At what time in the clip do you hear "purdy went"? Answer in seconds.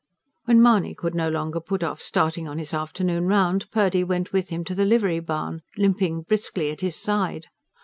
3.69-4.33